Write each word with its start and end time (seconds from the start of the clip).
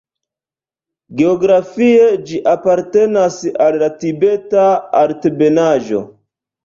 Geografie 1.19 2.07
ĝi 2.31 2.41
apartenas 2.53 3.37
al 3.67 3.79
la 3.85 3.91
Tibeta 4.01 4.65
altebenaĵo. 5.03 6.03